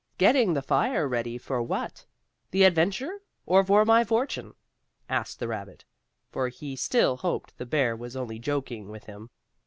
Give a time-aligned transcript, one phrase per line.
[0.17, 2.07] "Getting the fire ready for what;
[2.49, 4.55] the adventure, or for my fortune?"
[5.07, 5.85] asked the rabbit,
[6.31, 9.29] for he still hoped the bear was only joking with him.